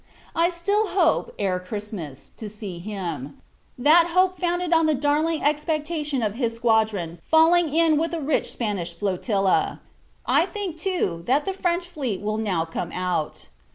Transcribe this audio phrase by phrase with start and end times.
[0.35, 3.37] I still hope, ere Christmas, to see him:
[3.77, 8.51] that hope founded on the darling expectation of his squadron falling in with a rich
[8.51, 9.79] Spanish flotilla.
[10.25, 13.49] I think, too, that the French fleet will now come out.